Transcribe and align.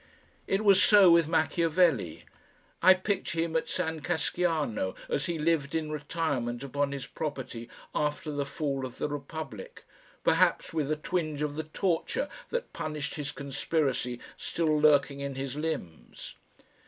It 0.47 0.65
was 0.65 0.81
so 0.81 1.11
with 1.11 1.27
Machiavelli. 1.27 2.25
I 2.81 2.95
picture 2.95 3.41
him 3.41 3.55
at 3.55 3.69
San 3.69 3.99
Casciano 3.99 4.95
as 5.07 5.27
he 5.27 5.37
lived 5.37 5.75
in 5.75 5.91
retirement 5.91 6.63
upon 6.63 6.91
his 6.91 7.05
property 7.05 7.69
after 7.93 8.31
the 8.31 8.47
fall 8.47 8.83
of 8.83 8.97
the 8.97 9.07
Republic, 9.07 9.83
perhaps 10.23 10.73
with 10.73 10.91
a 10.91 10.95
twinge 10.95 11.43
of 11.43 11.53
the 11.53 11.65
torture 11.65 12.29
that 12.49 12.73
punished 12.73 13.13
his 13.13 13.31
conspiracy 13.31 14.19
still 14.37 14.75
lurking 14.81 15.19
in 15.19 15.35
his 15.35 15.55
limbs. 15.55 16.33